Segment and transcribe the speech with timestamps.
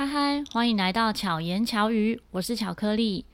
[0.00, 3.24] 嗨嗨，欢迎来到巧言巧语，我是巧克力。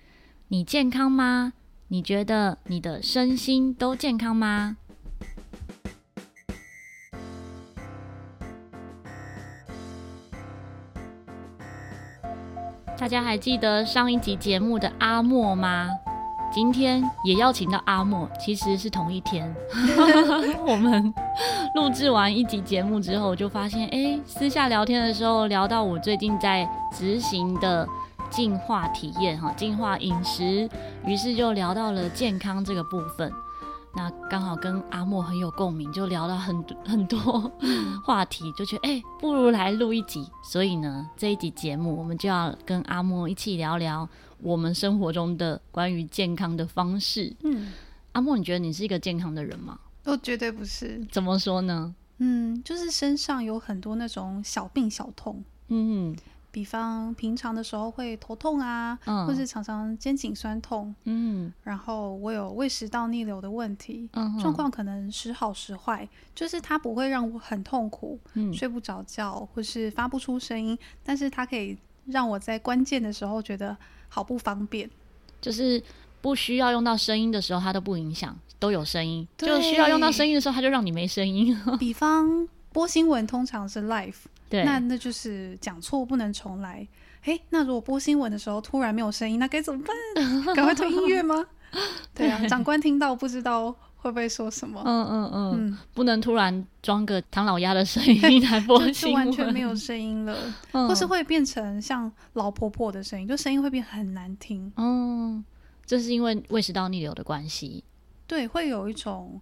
[0.49, 1.53] 你健康吗？
[1.89, 4.79] 你觉得你的身心都健康吗？
[12.97, 15.91] 大家还记得上一集节目的阿莫吗？
[16.55, 19.53] 今天也邀请到阿莫，其实是同一天。
[20.65, 21.13] 我们
[21.75, 27.85] 录制完一集节目之后，就发现，哎，私下聊天的时候聊到我最近在执行的
[28.31, 30.71] 进化体验，哈，进化饮食，
[31.05, 33.33] 于是就聊到了健康这个部分。
[33.97, 37.53] 那刚好跟阿莫很有共鸣，就聊了很多很多
[38.05, 40.25] 话题，就觉得哎，不如来录一集。
[40.45, 44.09] 所以呢，这一集节目我们就要跟阿莫一起聊聊
[44.45, 47.35] 我们生活中的关于健康的方式。
[47.43, 47.73] 嗯，
[48.13, 49.81] 阿莫，你觉得你是一个健康的人吗？
[50.05, 51.03] 我绝对不是。
[51.11, 51.95] 怎么说呢？
[52.19, 55.43] 嗯，就是身上有很多那种小病小痛。
[55.69, 56.15] 嗯。
[56.53, 73.77] 比方平常的时候会头痛啊，嗯、或是常常肩颈酸痛，嗯，然后我有胃食道逆流的问题，嗯，状况可能时好时坏，就是它不会让我很痛苦，嗯，睡不着觉或是发不出声音，但是它可以让我在关键的时候觉得
[74.15, 74.89] 好不方便，
[75.41, 75.83] 就是
[76.21, 81.61] 不需要用到声音的时候它都不影响，都有声音，就需要用到声音的时候它就让你没声音。
[81.81, 84.15] 比方播新闻通常是 live。
[84.49, 86.87] 对，那那就是讲错不能重来。
[87.25, 89.97] 诶，那如果播新闻的时候突然没有声音，那该怎么办？
[90.55, 91.45] 赶快推音乐吗？
[92.15, 94.83] 对啊， 长官听到不知道会不会说什么？
[94.85, 100.37] 嗯嗯嗯，嗯不能突然装个唐老鸭的声音来播 新闻，就完全没有声音了，
[100.73, 104.71] 嗯、或是会变成像老婆婆的声音，就声音会变很难听。
[104.77, 105.43] 嗯，
[105.87, 107.83] 这是因为胃食道逆流的关系。
[108.27, 109.41] 对，会有一种。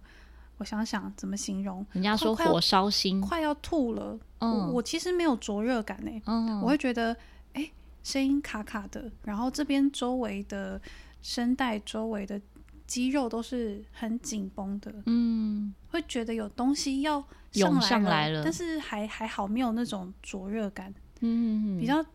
[0.59, 4.17] 我想想怎么形容，人家说火烧心，快要吐了。
[4.39, 6.21] 嗯，我，我其实没有灼热感呢。
[6.25, 7.13] 嗯，我会觉得，
[7.53, 7.69] 哎，
[8.03, 10.79] 声音卡卡的，然后这边周围的
[11.21, 12.39] 声带周围的
[12.85, 14.93] 肌肉都是很紧绷的。
[15.05, 17.23] 嗯，会觉得有东西要
[17.53, 20.93] 涌上来了，但是还还好，没有那种灼热感。
[21.21, 22.05] 嗯，比较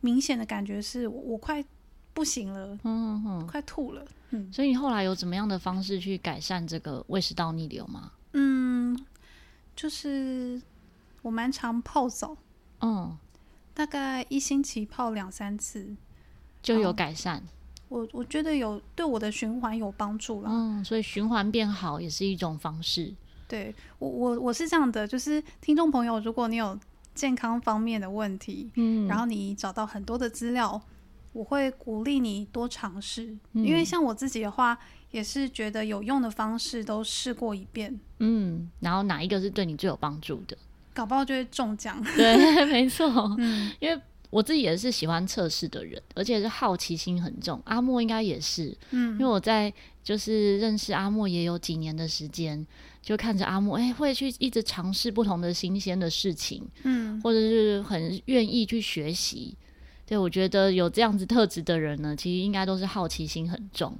[0.00, 1.64] 明显的感觉是我，我快
[2.14, 2.78] 不行了。
[2.84, 4.04] 嗯哼，快吐了。
[4.30, 8.12] 嗯，所以你后来有怎么样的方式去改善这个胃食道逆流吗？
[8.34, 8.98] 嗯，
[9.74, 10.60] 就是
[11.22, 12.36] 我蛮常泡澡，
[12.80, 13.16] 嗯，
[13.72, 15.96] 大概一星期泡两三次
[16.62, 17.42] 就有改善。
[17.88, 23.12] 我我觉得有对我的循环有帮助了，嗯，所以循环变好也是一种方式。
[23.46, 26.78] 对，我我我是这样的，就是听众朋友，如果你有
[27.14, 30.80] 健康方面的问题，嗯，然后你找到很多的资料。
[31.34, 34.76] 我会鼓励你多尝试，嗯、因为像我自己的话，
[35.12, 37.96] 也是觉得有用的方式都试过一遍。
[38.18, 40.56] 嗯，然后哪一个是对你最有帮助的？
[40.94, 42.02] 搞不好就会中奖。
[42.16, 43.06] 对， 没错。
[43.38, 47.60] 嗯，因为我自己也是喜欢测试的人，而且是好奇心很重。
[47.64, 48.76] 阿莫应该也是。
[48.90, 49.72] 嗯，因为我在
[50.04, 52.66] 就是认识阿莫也有几年的时间，
[53.00, 56.62] 就看着阿莫，哎，会去一直尝试不同的新鲜的事情。
[56.82, 59.56] 嗯，或者是很愿意去学习。
[60.04, 63.94] 对，我觉得有这样子特质的人呢，其实应该都是好奇心很重。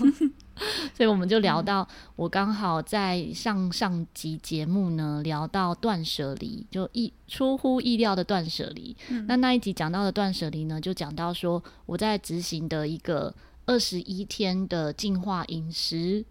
[0.94, 8.96] 所以我们就聊到，我刚好在上上集节目呢，聊到断舍离，就意出乎意料的断舍离。
[9.08, 13.34] 嗯、那那一集讲到的断舍离呢，就讲到说我在执行的一个
[13.66, 16.24] 二十一天的净化饮食。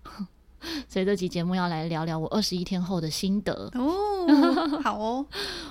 [0.88, 3.72] 所以这集节目要来聊聊我二十一天后的心得。
[3.74, 5.26] 哦， 好哦，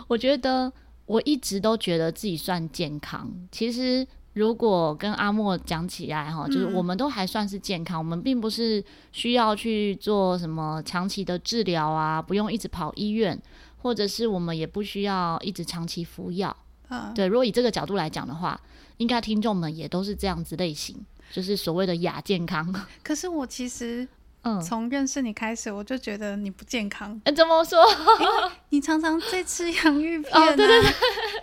[0.06, 0.72] 我觉得。
[1.08, 3.32] 我一直都觉得自己算健康。
[3.50, 7.98] 其实，如果跟阿莫讲起来，哈，就是我们都还算是健康。
[7.98, 13.40] 嗯、我们并不是需要去做什么长期的治疗啊，不用一直跑医院，
[13.78, 16.56] 或者是我们也不需要一直长期服药。
[16.88, 18.60] 啊、对，如果以这个角度来讲的话，
[18.98, 20.96] 应该听众们也都是这样子类型，
[21.32, 22.72] 就是所谓的亚健康。
[23.02, 24.06] 可是我其实。
[24.42, 27.20] 嗯，从认识你开始，我就觉得你不健康。
[27.24, 27.78] 欸、怎么说？
[28.70, 30.92] 你常常在吃洋芋片、啊哦、对对对。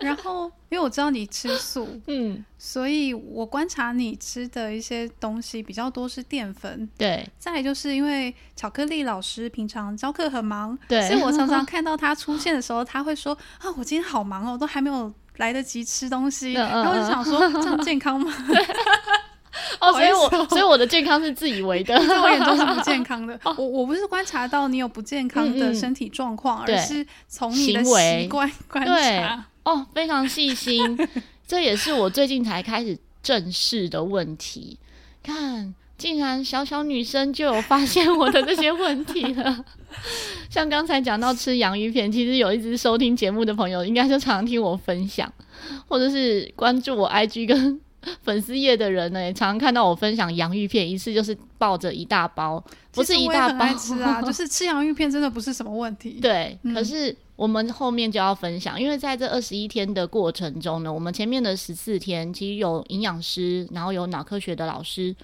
[0.00, 6.88] 然后，因为我知道你吃素，嗯，所以我观察你吃的一些东西比较多是淀粉。
[6.96, 7.28] 对。
[7.38, 16.56] 再来就是因为巧克力老师平常教课很忙，对，所以我常常看到他出现的时候，他会说：“啊，我今天好忙哦，都还没有来得及吃东西。
[16.56, 18.32] 嗯”然后我就想说：“这样健康吗？”
[19.80, 23.38] 哦，所以我所以我的健康是自以为的， 在我眼中是不健康的。
[23.56, 29.44] 我我不是观察到你有不健康的身体状况，而是从你的习惯观察。
[29.64, 30.96] 哦，非常细心，
[31.46, 34.78] 这也是我最近才开始正视的问题。
[35.22, 39.64] 看，竟然小小女生就有发现我的这些问题了。
[40.48, 45.32] 像刚才讲到吃洋芋片，其实有一直收听节目的朋友，应该就常常听我分享，
[45.88, 47.80] 或者是关注我 IG 跟
[48.22, 52.62] 粉丝页的人呢，也常常看到我分享洋芋片，一次就是抱着一大包，
[52.92, 56.18] 不是一大包吃啊， 就是吃洋芋片真的不是什么问题。
[56.20, 65.14] 对，嗯、可是我们后面就要分享，因为在这二十一天的过程中呢，我们前面的十四天其实有营养师，然后有脑科学的老师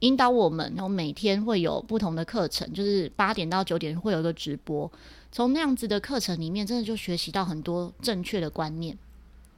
[0.00, 4.90] 引导我们，然后每天会有不同的课程，就是八点到九点会有一个直播，
[5.32, 8.96] 从那样子的课程里面，真的就学习到很多正确的观念，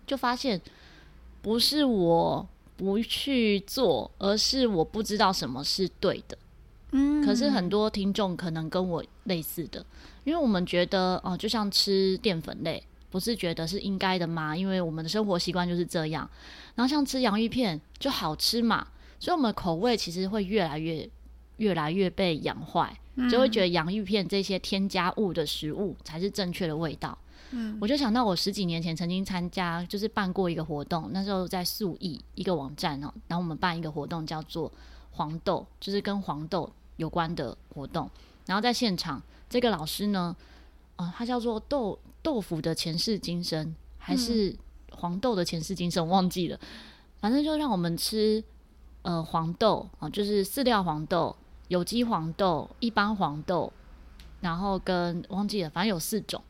[0.06, 0.60] 就发现
[1.42, 2.48] 不是我。
[2.80, 6.38] 不去做，而是我不知道什么是对的。
[6.92, 9.84] 嗯，可是很多听众可能跟我类似的，
[10.24, 14.56] 因为我们觉得哦、呃，就像吃淀粉类，不是觉得是应该的吗？
[14.56, 16.28] 因为我们的生活习惯就是这样。
[16.74, 18.86] 然后像吃洋芋片就好吃嘛，
[19.18, 21.06] 所以我们口味其实会越来越、
[21.58, 22.98] 越来越被养坏，
[23.30, 27.10] 就会觉得洋芋片这些添加物的食物才是正确的味道。
[27.10, 27.29] 嗯，
[27.80, 34.70] 我就想到我十几年前曾经参加，就是办过一个活动，那时候在素艺一个网站哦，然后我们办一个活动叫做
[35.12, 38.08] 黄豆，就是跟黄豆有关的活动。
[38.46, 40.34] 然后在现场，这个老师呢，
[40.96, 44.56] 啊、呃，他叫做豆豆腐的前世今生，还是
[44.92, 46.58] 黄豆的前世今生，我忘记了。
[47.20, 48.42] 反正就让我们吃
[49.02, 51.34] 呃黄豆啊、呃，就是饲料黄豆、
[51.68, 53.72] 有机黄豆、一般黄豆，
[54.40, 56.42] 然后跟忘记了，反正有四种。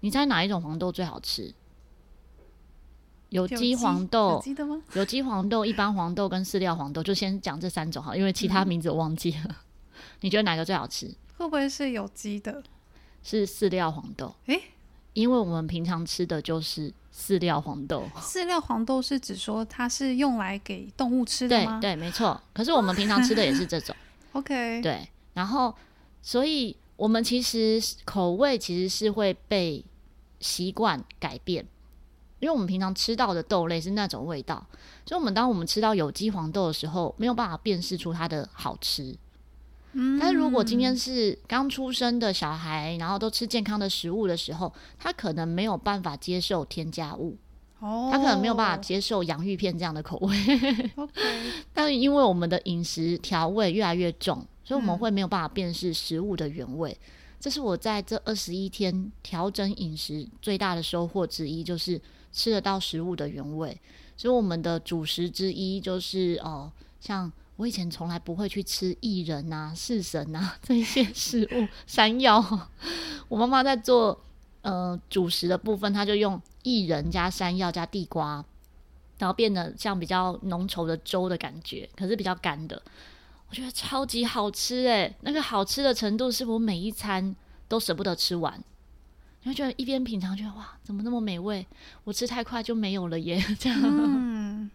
[0.00, 1.54] 你猜哪一种黄豆最好吃？
[3.28, 4.42] 有机黄豆、
[4.94, 9.44] 有机黄豆、一般黄豆跟饲料黄豆，就先讲这三种哈，因为其他名字我忘记了。
[9.46, 9.54] 嗯、
[10.22, 11.06] 你觉得哪个最好吃？
[11.36, 12.60] 会不会是有机的？
[13.22, 14.34] 是饲料黄豆。
[14.46, 14.62] 诶、欸，
[15.12, 18.02] 因为我们平常吃的就是饲料黄豆。
[18.16, 21.78] 饲料黄豆是指说它是用来给动物吃的吗？
[21.80, 22.40] 对对，没错。
[22.52, 23.94] 可是我们平常吃的也是这种。
[24.32, 24.82] OK。
[24.82, 25.72] 对，然后
[26.20, 29.84] 所以我们其实口味其实是会被。
[30.40, 31.64] 习惯改变，
[32.40, 34.66] 因为我们平常吃到的豆类是那种味道，
[35.04, 39.14] 所以我们当我们吃到有机黄豆的时候，没有办法辨识出它的好吃。
[39.92, 47.36] 嗯，但是如果今天是刚出生的小孩，然后都吃健康的食物的时候，他可能没有办法接受添加物，
[47.80, 50.36] 哦，他可能没有办法接受洋芋片这样的口味。
[50.94, 51.12] OK，
[51.74, 56.90] 但是因为我们的饮食调味越来越重，所以我们会没有办法辨识食物的原味。
[56.92, 57.06] 嗯
[57.40, 61.98] 这是我在这二十一天调整饮食最大的收获之一，就是
[62.30, 63.76] 吃得到食物的原味。
[64.16, 66.70] 所以我们的主食之一就是哦，
[67.00, 72.68] 像我以前从来不会去吃薏仁啊、四神啊这些食物， 山药。
[73.28, 74.20] 我妈妈在做
[74.60, 78.44] 呃主食的部分，她就用薏仁加山药加地瓜，
[79.18, 82.82] 然后变得像比较浓稠的粥的感觉，可是比较干的。
[83.50, 87.34] 我觉得超级好吃诶，那个好吃的程度是我每一餐
[87.66, 88.62] 都舍不得吃完。
[89.42, 91.66] 你会觉得一边品尝，觉得哇，怎么那么美味？
[92.04, 93.78] 我吃太快就没有了耶，这样。
[93.82, 94.70] 嗯。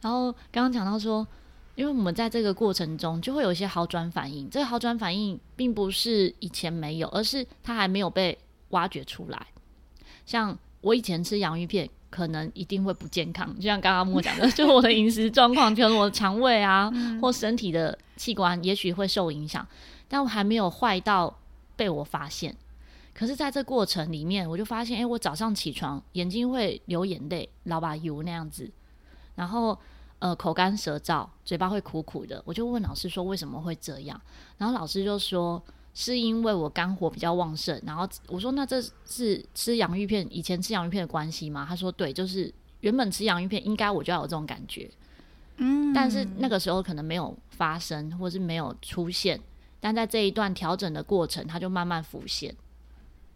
[0.00, 1.26] 然后刚刚讲到说，
[1.74, 8.38] 因为我们在这个过程中就会有一些好转反应，这个好转反应并不是以前没有，而是它还没有被
[8.68, 9.46] 挖掘出来。
[10.24, 11.90] 像我以前吃洋芋片。
[12.14, 16.88] 可能一定会不健康，就像刚刚莫讲的，就是我的饮食状况，就是我的肠胃啊，
[17.20, 19.66] 或身体的器官，也许会受影响，
[20.06, 21.36] 但我还没有坏到
[21.74, 22.54] 被我发现。
[23.12, 28.70] 可是，在这过程里面，我就发现，哎、欸，我早上起床眼睛会流眼泪，老把油那样子，
[29.34, 29.76] 然后
[30.20, 32.40] 呃，口干舌燥，嘴巴会苦苦的。
[32.44, 34.20] 我就问老师说，为什么会这样？
[34.56, 35.60] 然后老师就说。
[35.94, 41.64] 是因为我肝火比较旺盛，然后我说，那这是吃洋芋片，以前吃洋芋片的关系吗？
[41.68, 44.90] 他说对，就是原本吃洋芋片应该我就要有这种感觉，
[45.58, 49.40] 嗯，但是那个时候可能没有发生，或是没有出现，
[49.78, 52.52] 但在这一段调整的过程，它就慢慢浮现。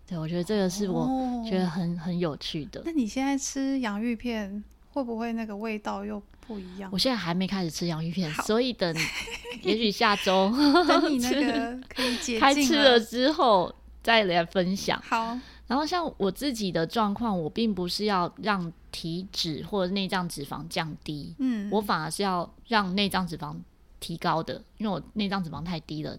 [0.04, 1.06] 对，我觉得这个是我
[1.48, 2.82] 觉得很、哦、很有趣的。
[2.84, 6.20] 那你现在吃洋芋片会不会那个味道又？
[6.48, 8.96] 不一样，我现在还没开始吃洋芋片，所以等，
[9.62, 10.50] 也许下周
[10.88, 15.00] 等你那个 可以解开吃了之后再来分享。
[15.06, 23.54] 好，然后像我自己的状况，我并不是要让体脂或者内脏脂肪降低，嗯，我反而是要让内脏脂肪
[24.00, 26.18] 提高的，因为我内脏脂肪太低了，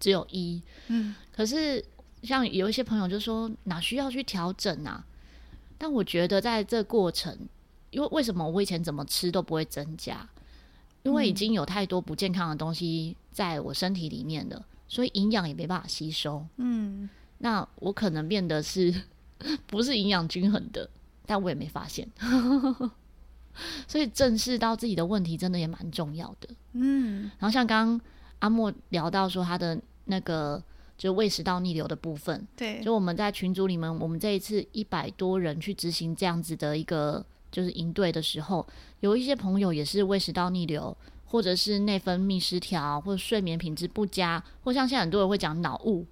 [0.00, 1.84] 只有一，嗯，可是
[2.22, 5.04] 像有一些朋友就说哪需要去调整啊？
[5.76, 7.36] 但我觉得在这过程。
[7.96, 10.28] 因为为什么我以前怎么吃都不会增加？
[11.02, 16.44] 因为已经有太多不健康的东西在我身体里面了，所以营养也没办法吸收。
[16.56, 18.94] 嗯，那我可能变得是
[19.66, 20.90] 不是营养均衡的，
[21.24, 22.06] 但我也没发现。
[23.88, 26.48] 所以正视到自己的问题，真的也蛮重要的。
[26.72, 28.00] 嗯，然后像刚刚
[28.40, 30.62] 阿莫聊到说他的那个
[30.98, 32.46] 就胃食道逆流的部分。
[32.54, 37.24] 对，就我们在群组里面，我们这一次一百多人去执行这样子的一个
[37.56, 38.66] 就是营队的时候，
[39.00, 40.94] 有一些朋友也是胃食道逆流，
[41.24, 46.06] 或者是内分泌失调，或者睡眠品质不佳，或像现在很多人会讲脑雾。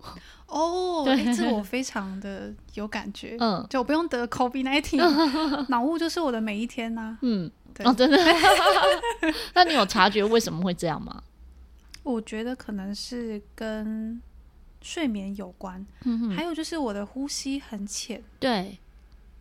[0.46, 3.36] 哦，对，这我 非常的有感觉。
[3.40, 7.18] 嗯，就我不用得 COVID-19， 脑雾就是我的每一天呐、啊。
[7.20, 8.16] 嗯，哦，真的。
[9.52, 11.22] 那你有察觉为什么会这样吗？
[12.02, 14.18] 我觉得可能是跟
[14.80, 18.78] 睡眠有关，嗯哼，还有就是我的呼吸很浅，对，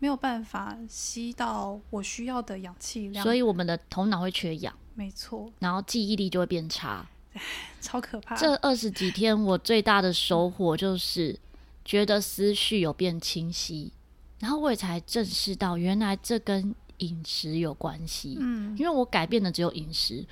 [0.04, 7.08] 没有办法吸到我需要的氧气量，所以我们的头脑会缺氧，没错，然后记忆力就会变差，
[7.80, 8.36] 超可怕。
[8.36, 11.34] 这二十几天我最大的收获就是
[11.86, 13.90] 觉得思绪有变清晰，
[14.40, 20.22] 然后我也才正视到原来这跟饮食有关系，嗯，因为我改变的只有饮食。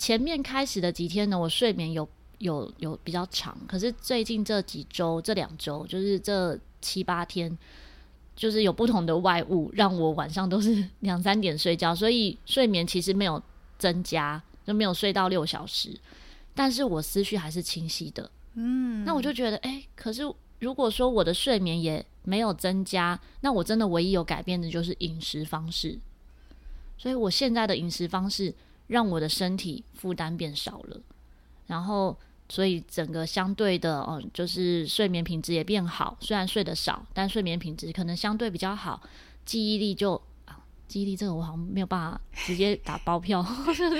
[0.00, 2.08] 前面开始的几天呢，我睡眠有
[2.38, 7.56] 有有比较长，可是最近这几周、这两周，就是这七八天，
[8.36, 13.42] 就是有不同的外物，让我晚上都是 两三点睡觉，所以睡眠其实没有
[13.78, 15.98] 增加，就没有睡到六小时，
[16.54, 18.30] 但是我思绪还是清晰的。
[18.54, 20.22] 嗯，那我就觉得，哎、欸，可是
[20.60, 25.98] 如果说我的睡眠也没有增加，那我真的唯一有改变的就是饮食方式，
[26.96, 28.54] 所以我现在的饮食方式。
[28.88, 31.00] 让我的身体负担变少了，
[31.66, 32.16] 然后
[32.48, 36.16] 所以整个相对的，嗯，就是睡眠品质也变好。
[36.20, 39.00] 虽然睡得少，但睡眠品质可能相对比较好。
[39.44, 43.42] 记忆力就啊，记忆力这个我好像没有办法直接打包票，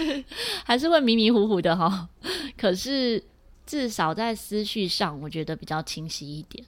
[0.65, 2.09] 还是会迷迷糊糊的哈。
[2.57, 3.23] 可是
[3.67, 6.65] 至少在思绪上，我觉得比较清晰一点。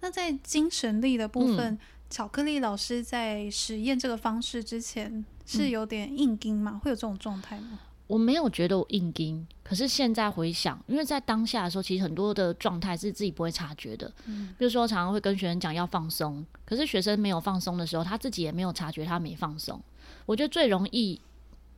[0.00, 1.78] 那在精神力的部分，嗯、
[2.10, 5.24] 巧克力老师在实验这个方式之前。
[5.44, 6.70] 是有点硬筋吗？
[6.76, 7.78] 嗯、会有这种状态吗？
[8.06, 14.12] 我没有觉得我硬筋，可是现在回想，因为在当下的时候，其实很多的状态是自己不会察觉的。
[14.26, 19.80] 嗯，比如说常常会跟学生讲要放松，可是学生没有放松的时候，他自己也没有察觉他没放松。
[20.26, 21.20] 我觉得最容易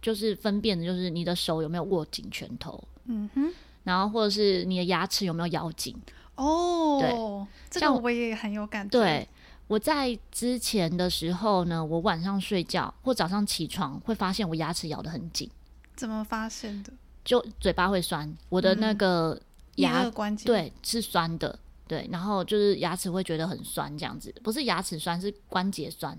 [0.02, 3.52] 就是分辨的就是你的手有没有握紧拳头，嗯哼，
[3.85, 5.97] 然后或者是你的牙齿有没有咬紧。
[6.35, 8.99] 哦，对，这个我也很有感觉。
[8.99, 9.28] 对。
[9.66, 15.49] 我在之前的时候呢，我晚上睡觉或早上起床会发现我牙齿咬得很紧。
[15.96, 16.92] 怎么发现的？
[17.24, 19.40] 就嘴巴会酸，我的那个
[19.76, 26.18] 牙、嗯、关节对是酸的，对，然后就是牙齿会觉得很酸，这样子不是牙齿酸，是关节酸，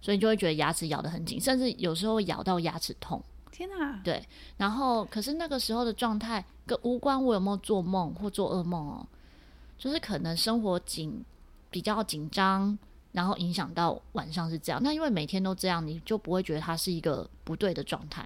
[0.00, 3.22] 所以就会觉得牙齿咬得很紧，甚至有时候会咬到牙齿痛。
[3.50, 4.00] 天哪！
[4.04, 4.26] 对，
[4.56, 9.06] 然后可是那个时候的状态跟无关我有没有做梦或做噩梦哦，
[9.78, 11.24] 就是可能生活紧。
[11.70, 12.78] 比较紧张，
[13.10, 14.80] 然后影响到晚上是这样。
[14.80, 18.24] 那因为每天都这样，你就不会觉得它是一个不对的状态。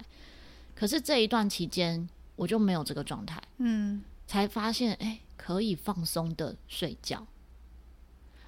[0.79, 2.07] 可是这一段期间，
[2.37, 7.27] 我就没有这个状态，嗯，才发现哎、欸，可以放松的睡觉。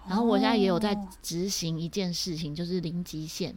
[0.07, 3.53] 然后我现在也有在执行一件事情，就是零极限。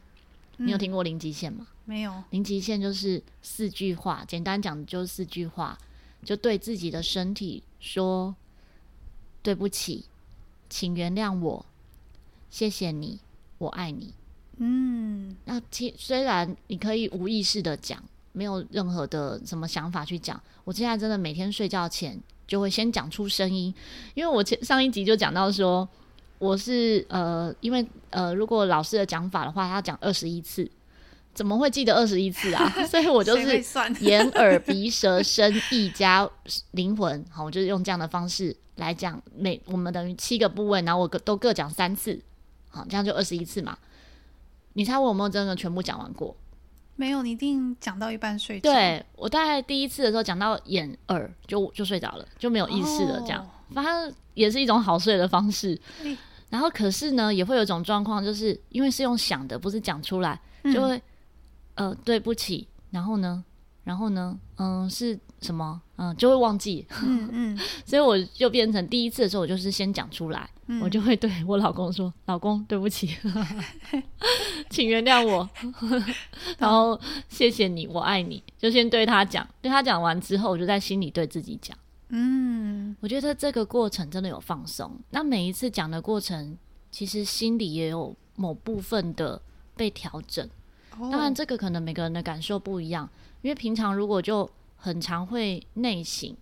[0.57, 1.69] 你有听过零极限吗？
[1.85, 2.25] 没有。
[2.31, 5.78] 零极限就是四句话，简单讲就是四句话，
[6.25, 8.35] 就对自己的身体说
[9.40, 10.07] 对不起。
[10.69, 11.64] 请原谅我，
[12.50, 13.21] 谢谢你，
[13.59, 14.12] 我爱你。
[14.57, 18.02] 嗯，那其虽然你可以无意识的讲，
[18.34, 20.38] 没有任何的什么想法去讲。
[20.64, 23.74] 我现在真的每天睡觉前就会先讲出声音，
[24.12, 25.88] 因为我前上一集就讲到说，
[26.38, 30.70] 我是呃，因为呃，如果老师的讲法的话，他讲二十一次，
[31.32, 32.68] 怎么会记得二十一次啊？
[32.86, 33.62] 所以我就是
[34.00, 36.28] 眼耳鼻舌身意加
[36.72, 38.54] 灵魂，好，我就是用这样的方式。
[38.76, 42.20] 来讲，每我们等于七个部位，然后我各都各讲三次，
[42.68, 43.78] 好，这样就二十一次嘛。
[44.72, 46.34] 你猜我有没有真的全部讲完过？
[46.96, 48.70] 没有，你一定讲到一半睡着。
[48.70, 53.20] 对，我大概第一次的时候讲到眼耳就就睡着了，就没有意识了。
[53.22, 55.78] 这样，反正也是一种好睡的方式。
[56.50, 60.40] 然后可是呢，也会有一种状况，就是因为是用想的，不是讲出来，
[60.72, 60.96] 就会、
[61.74, 63.44] 嗯、呃对不起，然后呢，
[63.84, 65.18] 然后呢，嗯是。
[65.40, 65.78] 什么？
[65.96, 66.86] 嗯，就会忘记。
[67.02, 73.14] 嗯嗯， 所以我就变成第一次的时候，我就是先讲出来，嗯、我就会对我老公说：“老公，对不起，
[74.70, 75.46] 请原谅我。
[76.56, 76.98] ”然后
[77.28, 79.46] 谢谢你，我爱你，就先对他讲。
[79.60, 81.76] 对他讲完之后，我就在心里对自己讲。
[82.08, 84.98] 嗯，我觉得这个过程真的有放松。
[85.10, 86.56] 那每一次讲的过程，
[86.90, 89.42] 其实心里也有某部分的
[89.76, 90.48] 被调整。
[90.98, 93.08] 哦、当然，这个可能每个人的感受不一样，
[93.42, 96.34] 因为平常如果就很常会内省，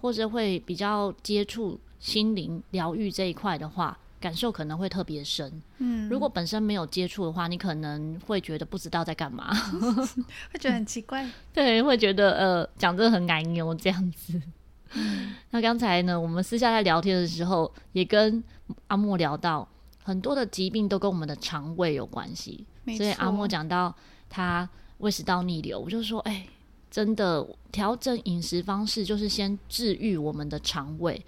[0.00, 5.62] 或者会比较接触心灵疗愈这一块的话，感受可能会特别深。
[5.78, 9.54] 嗯，如果本身没有接触的话，你可能会觉得不知道在干嘛，
[10.52, 11.28] 会觉得很奇怪。
[11.52, 14.40] 对，会觉得呃，讲得很难牛这样子。
[14.94, 18.42] 嗯、 那刚才呢，我们私下在聊天的时候，也跟
[18.88, 19.66] 阿莫聊到
[20.02, 22.66] 很多的疾病都跟我们的肠胃有关系。
[22.94, 23.94] 所以阿莫讲到
[24.28, 26.48] 他胃食道逆流，我就说，哎、欸，
[26.90, 31.24] 真的调整饮食方式就是先治愈我们的肠胃，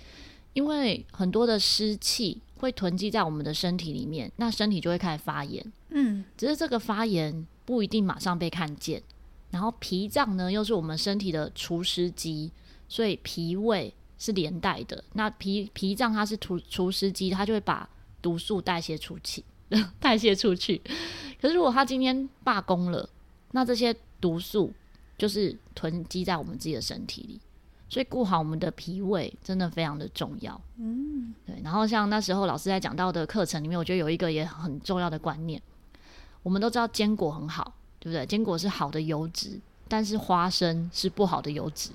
[0.52, 5.64] 因为很多的湿气会囤积在我们的身体里面，那身体就会开始发炎。
[5.90, 9.02] 嗯，只是这个发炎不一定马上被看见。
[9.50, 12.52] 然后脾脏呢，又是我们身体的除湿机，
[12.88, 15.02] 所以脾胃是连带的。
[15.14, 17.88] 那脾脾脏它是除除湿机，它就会把
[18.20, 19.42] 毒素代谢出去，
[19.98, 20.82] 代谢出去。
[21.40, 23.08] 可是如果他今天罢工了，
[23.52, 24.72] 那这些毒素
[25.16, 27.40] 就是囤积在我们自己的身体里。
[27.88, 30.60] 所以顾好我们的脾胃真的非常的重要。
[30.76, 31.58] 嗯，对。
[31.64, 35.62] 然后像那时候老师在讲到的课程里面，我觉得有一个也很重要的观念，
[36.42, 37.74] 我们都知道坚果很好。
[38.00, 38.24] 对不对？
[38.24, 41.90] 坚果是好的油脂，但是花生是不好的油脂，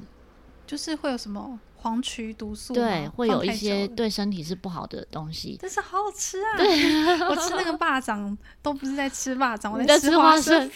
[0.67, 5.57] 就是会有什么黄曲毒素，对，会有一些对身体是不好的东西。
[5.61, 6.55] 但是好好吃啊！
[6.57, 10.71] 对， 我吃那个霸掌都不是在吃霸掌，我在吃花生，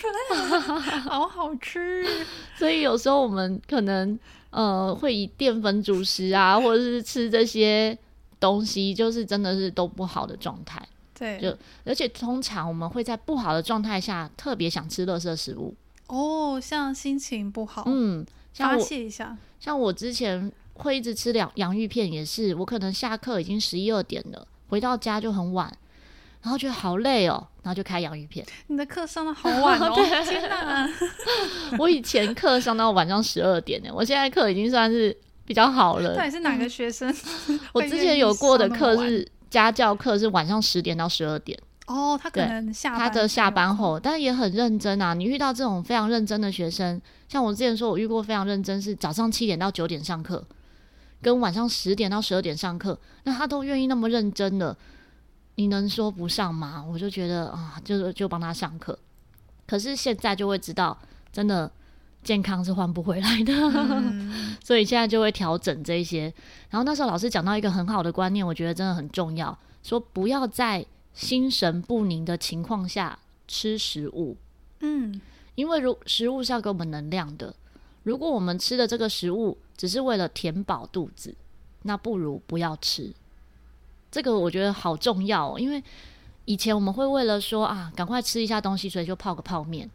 [1.05, 2.05] 好好吃。
[2.59, 7.97] 所以有时候我们可能呃会以淀粉主食啊，或者是吃这些
[8.37, 10.85] 东西，就是真的是都不好的状态。
[11.17, 15.73] 对，就而且通常我们会在不好的状态下特别想吃垃圾食物
[16.07, 19.37] 哦，像心情不好，嗯，发泄一下。
[19.59, 25.71] 像我之前会一直吃两洋芋片，也是我可能下课已经十一二点了，回到家就很晚，
[26.41, 28.45] 然后觉得好累哦，然后就开洋芋片。
[28.67, 30.89] 你的课上得好晚哦， 天哪！
[31.79, 35.15] 我以前课上到晚上十二点呢，我现在课已经算是
[35.45, 36.15] 比较好了。
[36.17, 37.13] 到底是哪个学生？
[37.73, 39.27] 我之前有过的课是。
[39.49, 45.13] 家教课是晚上十点到十二点哦，他可能下班他的下班后，但也很认真啊。
[45.13, 50.45] 你遇到这种非常认真的学生，像我之前说，我遇过非常认真，是早上七点到九点上课，
[51.21, 54.75] 跟晚上十点到十二点上课，那他都愿意那么认真的，
[55.55, 56.85] 你能说不上吗？
[56.89, 58.97] 我就觉得啊，就就帮他上课。
[59.65, 60.97] 可是现在就会知道，
[61.31, 61.71] 真的。
[62.23, 66.23] 健康是换不回来的，嗯， 所以现在就会调整这些。
[66.69, 74.35] 然后那时候老师讲到一个很好的观念，我觉得真的很重要，说不要在心神不宁的情况下吃食物。
[74.81, 75.21] 嗯，
[75.55, 77.55] 因为如食物是要给我们能量的，
[78.03, 81.33] 如果我们吃的这个食物只是为了填饱肚子，
[81.83, 83.13] 那不如不要吃。
[84.09, 85.81] 这个我觉得好重要，因为
[86.45, 89.89] 以前我们会为了说啊，赶快吃一下东西，所以就泡个泡面。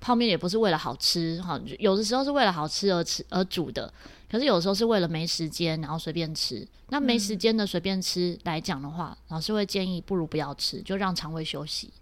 [0.00, 3.92] 泡面也不是为了好吃哈，有的时候是为了好吃而吃而煮的，
[4.30, 6.64] 可是有时候是为了没时间，然后随便吃。
[6.90, 11.92] 那没时间的随便吃来讲的话，老师会建议不如不要吃，就让肠胃休息。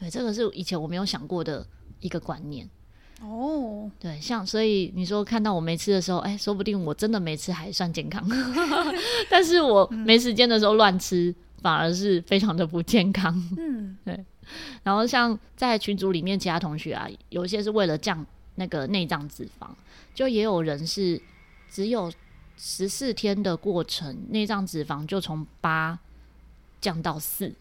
[0.00, 1.64] 对，这个是以前我没有想过的
[2.00, 2.68] 一个观念。
[3.20, 8.26] 哦，对，像所以你说看到我没吃的时候，哎，说不定我真的没吃还算健康，
[9.28, 13.34] 但是我没时间的时候乱吃，反而是非常的不健康。
[13.58, 14.24] 嗯， 对。
[14.82, 18.24] 然后像在群组里面，其他同学啊，有一些是为了降
[18.56, 19.68] 那个内脏脂肪，
[20.14, 21.20] 就也有人是
[21.70, 22.10] 只有
[22.56, 25.98] 十四天的过程，内脏脂肪就从八
[26.80, 27.52] 降到四。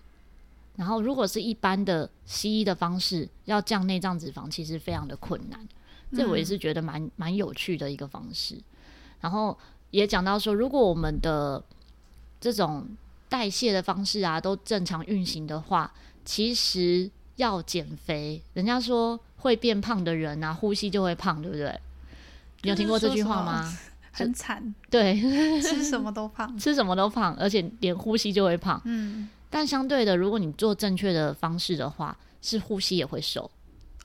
[0.79, 5.59] 然后如果是一般的西医的方式，要降内脏脂肪，其实非常的困难。
[6.15, 8.55] 这我也是觉得蛮蛮有趣的一个方式。
[9.19, 9.57] 然后
[9.91, 11.61] 也讲到说，如果我们的
[12.39, 12.87] 这种
[13.27, 15.93] 代谢的方式啊，都正常运行的话。
[16.25, 21.79] 其实要减肥，人家说会变胖的人啊，呼吸就会胖，对不对？
[22.61, 23.77] 你有听过这句话吗？
[24.11, 25.19] 很惨，对，
[25.59, 28.79] 吃什么都胖， 吃什么都胖，而且连呼吸就会胖。
[28.85, 33.49] 嗯，但相对的，如果你做正确的方式的话，是呼吸也会瘦。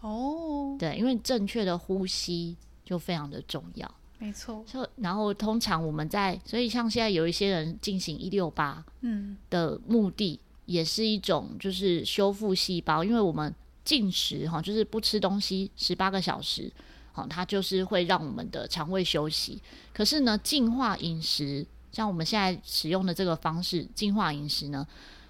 [0.01, 3.95] 哦，对，因为正确的呼吸就非常的重要。
[4.19, 4.65] 没错。
[4.67, 10.41] 就然后通常我们在，所以像现在有一些人进行一六八，嗯，的目的。
[10.67, 13.55] 也是一种就是修复细胞，因为我们
[13.85, 16.73] 进食哈，就是不吃东西十八个小时，
[17.13, 19.61] 好，它就是会让我们的肠胃休息。
[19.93, 24.89] 可是呢，净化饮食，像我们现在使用的这个方式，净化饮食呢，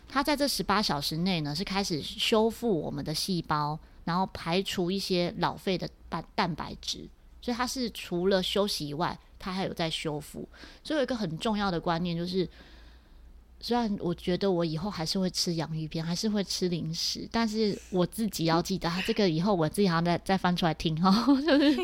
[0.08, 7.08] 它在这十八小时内呢，是开始修复我们的细胞，然后排除一些老废的蛋蛋白质，
[7.40, 10.48] 所以它是除了休息以外，它还有在修复。
[10.82, 12.48] 所以有一个很重要的观念就是。
[13.60, 21.74] 虽然我觉得我以后还是会吃洋芋片，还是会吃零食，但是我自己要记得，这个以后我自己好像再再翻出来听哈， 就是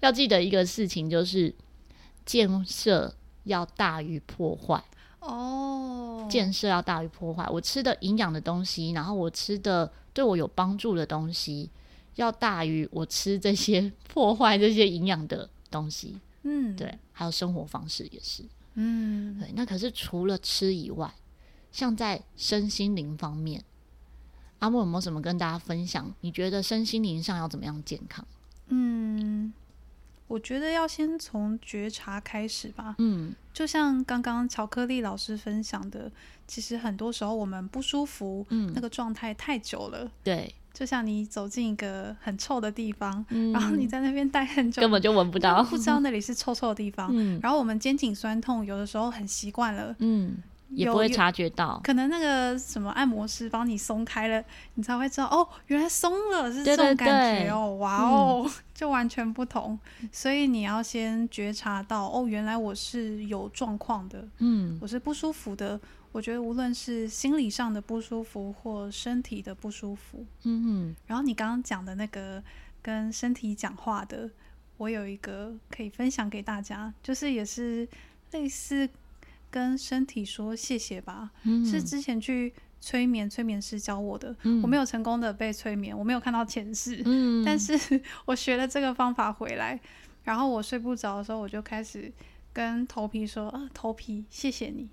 [0.00, 1.54] 要记得一个事情，就是
[2.26, 4.84] 建设要大于破坏
[5.20, 7.46] 哦，建设要大于破坏。
[7.50, 11.70] 我吃的营养的东西，然后我吃的对我有帮助的东西，
[12.16, 16.18] 要大于我吃这些 破坏这些营养的东西。
[16.42, 19.50] 嗯，对，还有生活方式也是，嗯，对。
[19.54, 21.12] 那可是除了吃以外，
[21.72, 23.62] 像在身心灵方面，
[24.60, 26.14] 阿莫有没有什么跟大家分享？
[26.20, 28.24] 你觉得身心灵上要怎么样健康？
[28.68, 29.52] 嗯，
[30.28, 32.94] 我觉得要先从觉察开始吧。
[32.98, 36.10] 嗯，就像刚刚巧克力老师分享的，
[36.46, 40.54] 其实很多时候我们不舒服，嗯，那个状态太久了，对。
[40.70, 47.08] 就像你走进一个很臭的地方，嗯、然后你在那边待很久，根本就闻不到，不知道那里是臭臭的地方。
[47.12, 50.36] 嗯、然后我们肩颈酸痛，有的时候很习惯了，嗯，
[50.70, 51.80] 也不会察觉到。
[51.82, 57.06] 可能那个什么按摩师帮你松开了，你才会知道哦，原来松了，是这种感
[57.44, 59.78] 觉哦，哇哦，嗯、 就完全不同。
[60.12, 65.80] 所以你要先觉察到哦，原来我是有状况的，嗯，我是不舒服的。
[66.10, 72.42] 我觉得无论是心理上的不舒服或身体的不舒服，嗯嗯，然后你刚刚讲的那个
[72.80, 74.28] 跟身体讲话的，
[74.78, 77.86] 我有一个可以分享给大家，就是也是
[78.32, 78.88] 类似
[79.50, 89.78] 跟身体说谢谢吧，嗯，是之前去催眠催眠师教我的，嗯，我没有成功的被催眠，我没有看到前世，嗯， 但是我学了这个方法回来，
[90.24, 92.12] 然后我睡不着的时候，我就开始
[92.52, 94.88] 跟头皮说，啊，头皮，谢谢你。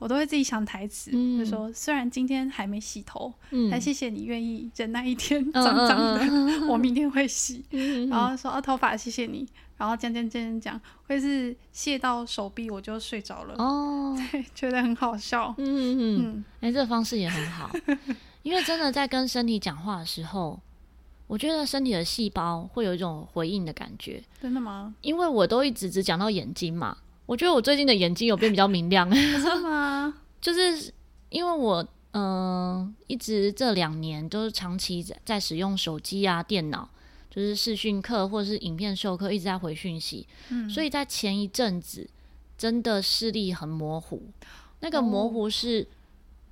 [0.00, 7.64] 我都会自己想台词，嗯、就说虽然今天还没洗头，嗯、还谢谢你愿意忍耐一天脏脏的，我明天会洗。
[7.72, 9.44] 嗯、然后说啊头发谢谢你，
[9.78, 13.54] 然后讲讲讲讲讲，会是卸到手臂我就睡着了。
[13.56, 15.54] 哦， 对，觉得很好笑。
[15.56, 17.70] 嗯嗯嗯，哎、欸，这个方式也很好，
[18.42, 20.60] 因为真的在跟身体讲话的时候，
[21.26, 24.22] 我觉得身体的细胞会有一种回应的感觉。
[24.42, 24.94] 真的吗？
[25.00, 26.96] 因为我都一直只讲到眼睛嘛。
[27.26, 30.14] 我觉得我最近的眼睛有变比较明亮，真的 吗？
[30.40, 30.92] 就是
[31.28, 36.88] 因为我嗯、呃，一直这两年都是长期在在使用手机啊、电脑，
[37.30, 42.08] 就是视讯课或者是影片授课，一直在回讯息，嗯，所以在前一阵子
[42.56, 44.22] 真的视力很模糊，
[44.80, 45.86] 那个模糊是、哦、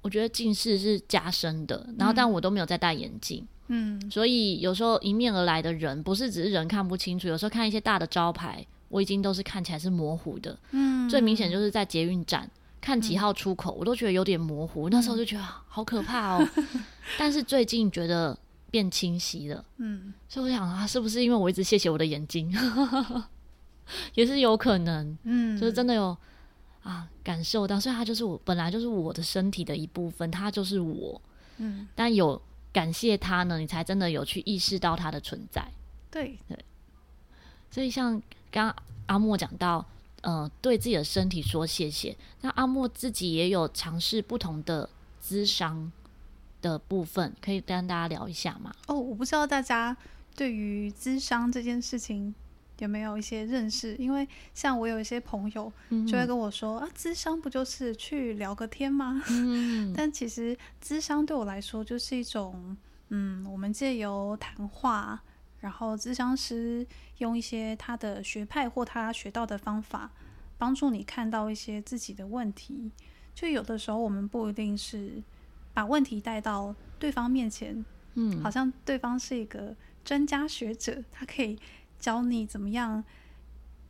[0.02, 8.66] 我觉得近视是加深的，然后但我都没有在戴眼镜，嗯，所以有时候迎面而来的人不是只是人看不清楚，有时候看一些大的招牌。
[8.88, 12.48] 我已经都是看起来是模糊的，嗯，最明显就是在捷运站
[12.80, 16.48] 看几号出口，嗯、我都觉得有点模糊，那时候就觉得好可怕哦。
[17.18, 18.38] 但是最近觉得
[18.76, 22.52] 变清晰了，嗯，所以我想啊，是不是因为我一直谢谢我的眼睛，
[24.14, 26.14] 也是有可能，嗯，就是真的有
[26.82, 31.18] 啊感受到，所以它就是我本来就是我的身体的一部分，它就是我，
[31.56, 35.66] 嗯，但有感谢它呢，你才真的有去意识到它的存在，
[36.10, 36.38] 对。
[36.46, 36.58] 对，
[37.70, 38.22] 所以像。
[38.48, 39.84] 刚刚阿莫讲到，
[40.22, 42.16] 呃，对自己的身体说谢谢。
[42.40, 44.88] 那阿莫自己也有尝试不同的
[45.22, 45.92] 咨商
[46.70, 48.72] 的部分，可以跟大家聊一下吗？
[48.86, 49.96] 哦，我不知道大家
[50.34, 52.34] 对于咨商这件事情
[52.78, 53.94] 有没有一些认识？
[53.96, 55.72] 因为像我有一些朋友
[56.06, 59.22] 就会跟我说、嗯、啊，咨商不就是去聊个天吗？
[59.28, 62.76] 嗯， 但其实咨商对我来说就是一种，
[63.08, 65.22] 嗯，我们借由谈话。
[65.60, 66.86] 然后，咨商师
[67.18, 70.12] 用一些他的学派或他学到的方法，
[70.58, 72.92] 帮助你看到一些自己的问题。
[73.34, 75.20] 就有的时候，我们不一定是
[75.76, 77.84] 把问题带到对方面前，
[78.14, 81.58] 嗯，好像对方是一个专家学者，他可以
[81.98, 83.04] 教你怎么样，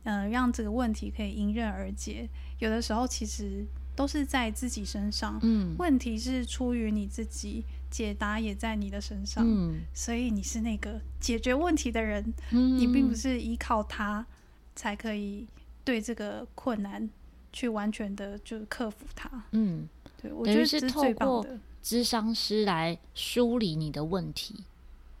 [0.03, 2.27] 嗯、呃，让这个问题可以迎刃而解。
[2.59, 7.63] 有的时候，其实都是在自己身上，嗯，问题是出于你自己。
[7.89, 12.21] 解答也在你的身上，嗯，所以你是那个解决问题的人，
[12.51, 14.27] 嗯，你并不是依靠他
[14.75, 15.47] 才可以
[15.85, 17.09] 对这个困难
[17.53, 19.87] 去完全的就克服它，嗯，
[20.21, 21.57] 对，我觉得是最棒的。
[21.87, 24.65] 咨商师来梳理你的问题，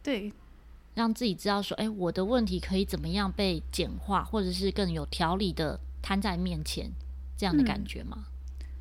[0.03, 0.33] 对，
[0.95, 6.91] 让自己知道说，哎、欸，我的问题可以怎么样被简化，或者是更有条理的摊在面前，
[7.37, 8.17] 这样的感觉吗？
[8.17, 8.23] 嗯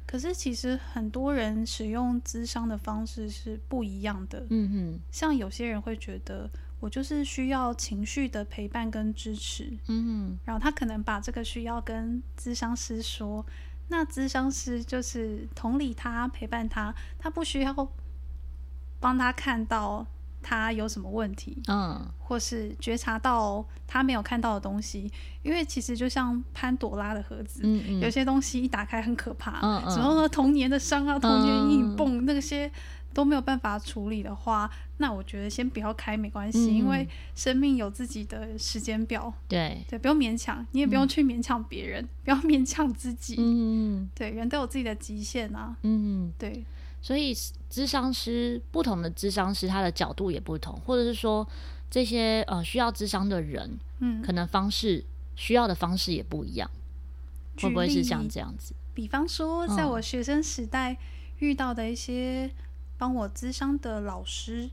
[0.08, 4.46] 可是其实很多人使用咨商的方式是不一样的。
[4.50, 9.76] 嗯哼，像有些人会觉得我就是需要情绪的陪伴跟支持。
[9.88, 13.44] 嗯哼，然后他可能把这个需要跟咨商师说，
[13.88, 17.88] 那咨商师就是同理他，陪伴他，他不需要
[19.00, 20.06] 帮他看到。
[20.48, 21.60] 他有什么问题？
[21.66, 25.10] 嗯，或是觉察到他没有看到的东西，
[25.42, 32.70] 因为其实就像潘朵拉的盒子，嗯嗯，有些东西一打开很可怕，嗯嗯，然后呢，童年的伤啊，童年阴影，蹦，嗯，那些
[33.16, 39.82] 都没有办法处理的话，那我觉得先不要开没关系，嗯，因为生命有自己的时间表，对。
[39.88, 46.62] 对，不用勉强，你也不用去勉强别人，嗯， 不要勉强自己，嗯，对，人都有自己的极限啊，嗯，对。
[47.00, 47.34] 所以，
[47.70, 51.46] 智商师不同的智商师，他的角度也不同，或者是说，
[51.90, 55.02] 这些呃需要智商的人，嗯，可能方式
[55.36, 56.70] 需要的方式也不一样，
[57.62, 58.74] 会不会是像这样子？
[58.92, 60.96] 比方说，在我学生时代
[61.38, 62.50] 遇到的一些
[62.98, 64.70] 帮我咨商的老师，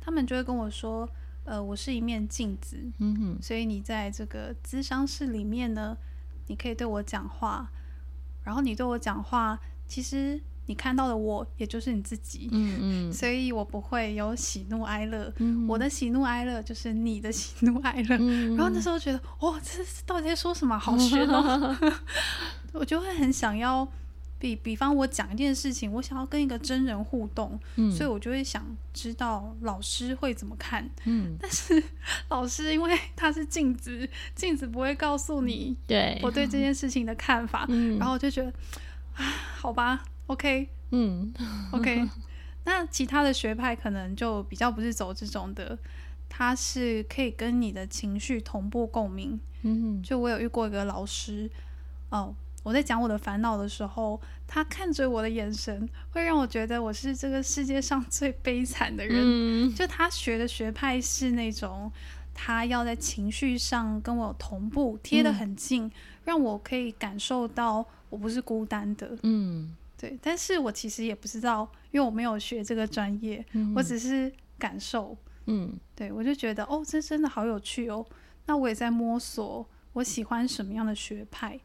[0.00, 1.08] 他们就会跟我说
[1.44, 5.96] ：“呃，我是一面镜子，嗯哼，所以你在这个咨商室里面呢，
[6.46, 7.70] 你可以对我讲话，
[8.44, 20.78] 然后你对我讲话，其实。”你看到的我，也就是你自己，嗯嗯，所以我不会有喜怒哀乐，嗯，我的喜怒哀乐就是你的喜怒哀乐，嗯，然后那时候觉得，哇，这是到底在说什么？
[20.78, 21.74] 好玄哦，
[22.74, 23.88] 我就会很想要，
[24.38, 31.82] 比比方我讲一件事情，我想要跟一个真人互动，嗯，所以我就会想知道老师会怎么看，嗯，但是
[32.30, 36.20] 老师因为他是镜子，镜子不会告诉你对。
[36.22, 38.52] 我对这件事情的看法，嗯，然后我就觉得，
[39.14, 39.24] 啊，
[39.56, 40.04] 好吧。
[40.26, 41.32] OK，嗯
[41.72, 42.06] ，OK，
[42.64, 45.76] 那其他的学派可能就比较不是走这种的，
[46.28, 49.40] 他是可以跟你的情绪同步共鸣。
[49.62, 51.50] 嗯，就我有遇过一个老师，
[52.10, 59.16] 哦，我在讲我的烦恼的时候，他看着我的眼神，会让我觉得我是这个世界上 最悲惨的人。
[59.18, 61.90] 嗯，就他学的学派是那种，
[62.34, 65.90] 他要在情绪上跟我同步，贴得很近，嗯，
[66.24, 69.16] 让我可以感受到我不是孤单的。
[69.22, 69.74] 嗯。
[70.00, 75.16] 对，但是我其实也不知道，因为我没有学这个专业，嗯、我只是感受，
[75.46, 78.06] 嗯，对，我就觉得哦，这真的好有趣哦。
[78.46, 81.58] 那我也在摸索，我喜欢什么样的学派，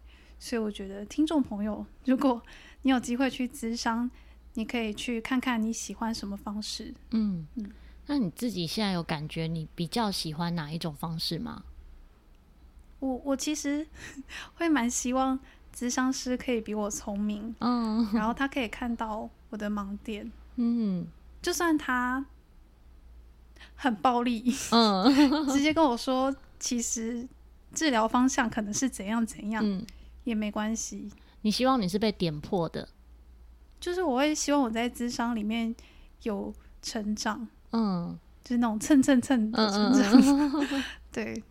[0.45, 2.41] 所以我觉得听众朋友， 如果
[2.81, 4.11] 你有机会去咨商，
[4.55, 7.71] 你可以去看看你喜欢什么方式，嗯嗯。
[8.07, 11.63] 那你自己现在有感觉你比较喜欢哪一种方式吗？
[12.99, 13.87] 我我其实
[14.55, 15.39] 会蛮希望。
[15.75, 21.07] 咨商师可以比我聪明，嗯，然后 他可以看到我的盲点，嗯，
[21.41, 22.23] 就算他
[23.73, 25.11] 很暴力，嗯，
[25.49, 27.27] 直接跟我说，其实
[27.73, 29.83] 治疗方向可能是怎样怎样，嗯，
[30.23, 31.09] 也没关系。
[31.41, 32.87] 你希望你是被点破的，
[33.79, 35.73] 就是我会希望我在智商里面
[36.23, 41.43] 有成长，嗯，就是那种蹭蹭蹭的成长，嗯嗯 对，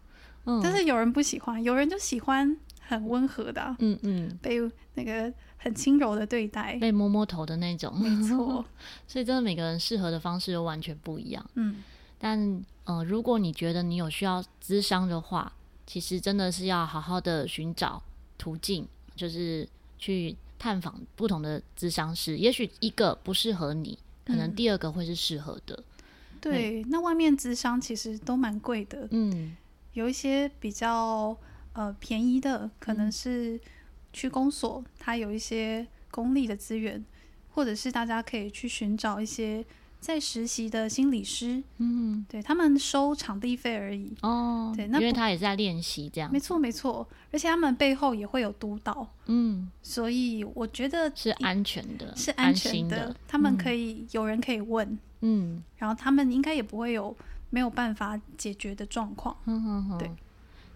[0.47, 2.57] 嗯，但是有人不喜欢，有人就喜欢。
[2.85, 4.59] 很温和的、啊，嗯嗯，被
[4.95, 8.63] 那个很轻柔的对待，被摸摸头的那种， 没错。
[9.07, 11.77] 所以真的每个人适合的方式都完全不一样，嗯。
[12.19, 15.51] 但呃，如果你觉得你有需要智商的话，
[15.87, 18.03] 其实真的是要好好的寻找
[18.43, 22.37] 途径，就是去探访不同的咨商师。
[22.37, 25.77] 也许一个不适合你，可能第二个会是适合的。
[25.77, 29.57] 嗯、对，那外面咨商其实都蛮贵的，嗯，
[29.93, 31.37] 有一些比较。
[31.75, 33.59] 呃，便宜的可能是
[34.13, 37.03] 区公所，它有一些公立的资源，
[37.55, 39.65] 或者是大家可以去寻找一些
[40.03, 57.17] 在实习的心理师，嗯，对，他们收场地费而已哦，对，那因为他也在练习这样，没错没错，而且他们背后也会有督导，嗯，所以我觉得是安全的，是安全的，的他们可以、嗯、有人可以问，嗯，然后他们应该也不会有
[57.51, 60.11] 没有办法解决的状况，嗯哼哼，对。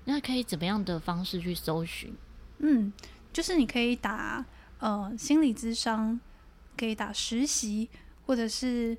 [0.04, 2.14] 那可以怎么样的方式去搜寻？
[2.58, 2.92] 嗯，
[3.32, 4.46] 就是你可以打
[4.78, 6.20] 呃心理咨商，
[6.76, 7.88] 可以打实习，
[8.24, 8.96] 或者是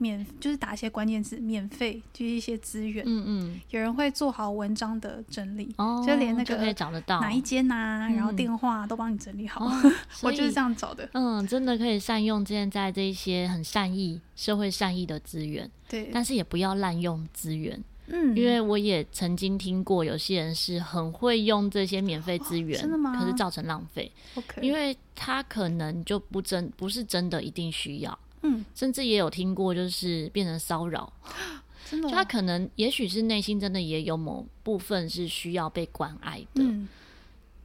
[0.00, 3.04] 免，就是打一些关键字，免费，就是一些资源。
[3.06, 9.66] 嗯嗯，有人会做好文章的整理，哦、就连那个可以找得到哪一间呐、啊，然后电话都帮你整理好。
[9.66, 11.08] 嗯、 我就是这样找的。
[11.12, 15.70] 嗯，真的可以善用现在这一些很善意、社会善意的资源。
[15.88, 17.82] 对，但是也不要滥用资源。
[18.12, 23.16] 嗯，因为我也曾经听过有些人是很会用这些免费资源，哦，真的吗？
[23.16, 24.10] 可是造成浪费。
[24.34, 24.62] Okay.
[24.62, 31.12] 因为他可能就不真不是真的一定需要，嗯，甚至也有听过就是变成骚扰，
[31.90, 36.88] 真的，就他可能也许是内心真的也有某部分是需要被关爱的，嗯，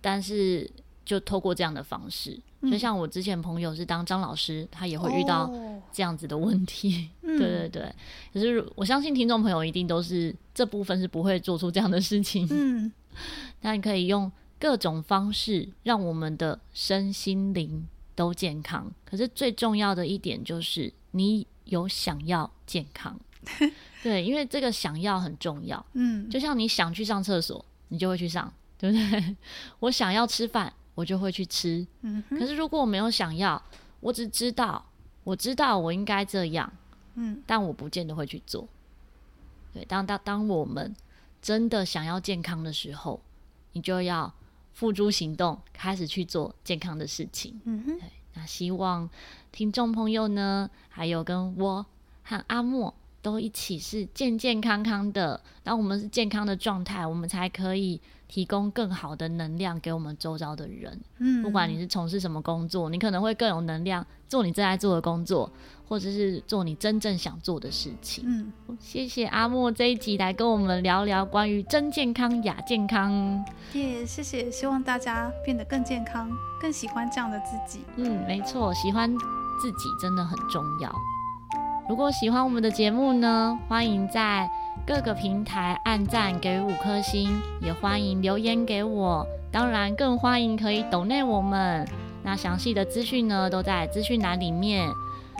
[0.01, 0.69] 但是
[1.03, 2.39] 就透过这样的方式。
[2.71, 5.53] 就像我之前朋友是当张老师，他也会遇到
[5.91, 7.11] 这样子的问题。
[7.21, 7.95] 哦、对对对，
[8.33, 12.47] 可是我相信听众朋友一定都是这部分是不会做出这样的事情。
[12.49, 12.91] 嗯，
[13.61, 18.91] 但可以用各种方式让我们的身心灵都健康。
[19.05, 23.19] 可是最重要的一点就是你有想要健康。
[24.01, 25.85] 对，因为这个想要很重要。
[25.93, 29.35] 嗯，就像你想去上厕所，你就会去上，对不对？
[29.81, 30.73] 我想要吃饭。
[30.95, 33.61] 我就会去吃，嗯，可是如果我没有想要，
[33.99, 34.81] 我只知道，
[35.25, 36.71] 我知道我应该这样，
[37.15, 38.65] 嗯，但我不见得会去做。
[39.73, 40.95] 对，当当当我们
[41.41, 43.19] 真的想要健康的时候，
[43.73, 44.33] 你就要
[44.75, 47.59] 付诸行动，开始去做健康的事情。
[47.63, 47.99] 嗯哼，
[48.33, 49.09] 那希望
[49.51, 51.83] 听众朋友呢，还有跟我
[52.23, 55.41] 和阿莫都一起是健健康康的。
[55.63, 60.99] 当我们是健康的状态，我们才可以提供更好的能量给我们周遭的人。
[61.19, 65.51] 嗯，不管你是从事什么工作，你可能会更有能量做你正在做的工作，
[65.87, 68.23] 或者是做你真正想做的事情。
[68.27, 73.43] 嗯，谢谢阿莫这一集来跟我们聊聊关于真健康、亚健康。
[73.73, 76.29] 耶，谢谢，希望大家变得更健康，
[76.61, 77.85] 更喜欢这样的自己。
[77.97, 79.11] 嗯，没错，喜欢
[79.61, 80.93] 自己真的很重要。
[81.87, 84.49] 如果喜欢我们的节目呢，欢迎在
[84.85, 89.25] 各个平台按赞给五颗星，也欢迎留言给我。
[89.51, 91.87] 当然，更欢迎可以抖内我们。
[92.23, 94.87] 那详细的资讯呢，都在资讯栏里面。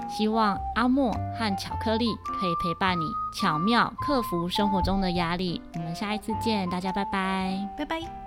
[0.09, 3.05] 希望阿莫和巧克力可以陪伴你，
[3.39, 5.61] 巧妙克服生活中的压力。
[5.73, 8.24] 我们下一次见，大家拜拜，拜拜。